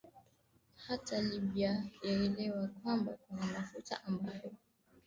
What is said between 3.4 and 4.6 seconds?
mafuta ambayo